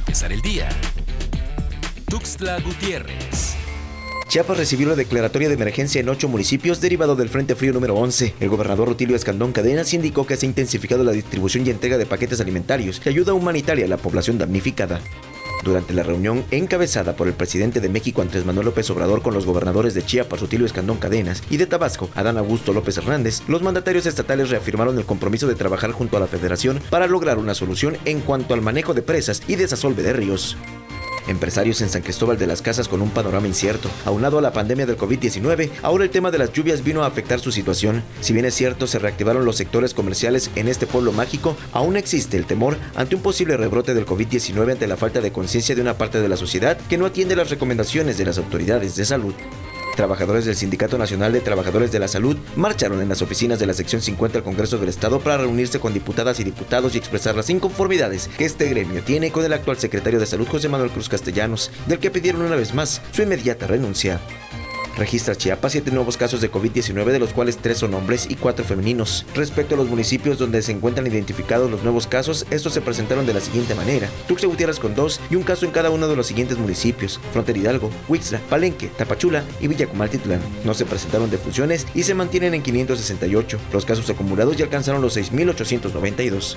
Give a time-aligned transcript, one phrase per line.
[0.00, 0.68] empezar el día.
[2.08, 3.54] Tuxtla Gutiérrez.
[4.28, 8.34] Chiapas recibió la declaratoria de emergencia en ocho municipios derivado del Frente Frío número 11.
[8.40, 12.06] El gobernador Rutilio Escandón Cadenas indicó que se ha intensificado la distribución y entrega de
[12.06, 15.00] paquetes alimentarios y ayuda humanitaria a la población damnificada.
[15.62, 19.46] Durante la reunión encabezada por el presidente de México Andrés Manuel López Obrador con los
[19.46, 24.06] gobernadores de Chiapas, Rutilio Escandón Cadenas, y de Tabasco, Adán Augusto López Hernández, los mandatarios
[24.06, 28.20] estatales reafirmaron el compromiso de trabajar junto a la federación para lograr una solución en
[28.20, 30.56] cuanto al manejo de presas y desasolve de ríos.
[31.28, 33.88] Empresarios en San Cristóbal de las Casas con un panorama incierto.
[34.04, 37.40] Aunado a la pandemia del COVID-19, ahora el tema de las lluvias vino a afectar
[37.40, 38.02] su situación.
[38.20, 42.36] Si bien es cierto, se reactivaron los sectores comerciales en este pueblo mágico, aún existe
[42.36, 45.98] el temor ante un posible rebrote del COVID-19 ante la falta de conciencia de una
[45.98, 49.34] parte de la sociedad que no atiende las recomendaciones de las autoridades de salud.
[50.00, 53.74] Trabajadores del Sindicato Nacional de Trabajadores de la Salud marcharon en las oficinas de la
[53.74, 57.50] sección 50 del Congreso del Estado para reunirse con diputadas y diputados y expresar las
[57.50, 61.70] inconformidades que este gremio tiene con el actual secretario de Salud José Manuel Cruz Castellanos,
[61.86, 64.22] del que pidieron una vez más su inmediata renuncia.
[64.96, 68.64] Registra Chiapas siete nuevos casos de COVID-19, de los cuales tres son hombres y cuatro
[68.64, 69.24] femeninos.
[69.34, 73.34] Respecto a los municipios donde se encuentran identificados los nuevos casos, estos se presentaron de
[73.34, 74.08] la siguiente manera.
[74.28, 77.20] Tuxtla Gutiérrez con dos y un caso en cada uno de los siguientes municipios.
[77.32, 80.40] Frontera Hidalgo, Huixla, Palenque, Tapachula y Villacumaltitlán.
[80.64, 83.58] No se presentaron defunciones y se mantienen en 568.
[83.72, 86.56] Los casos acumulados ya alcanzaron los 6.892.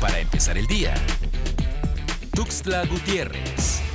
[0.00, 0.94] Para empezar el día.
[2.34, 3.89] Tuxtla Gutiérrez.